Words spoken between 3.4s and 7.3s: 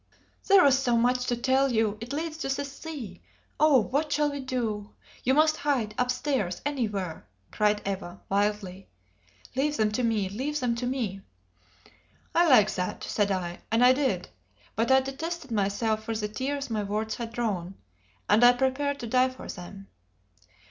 Oh, what shall we do? You must hide upstairs anywhere!"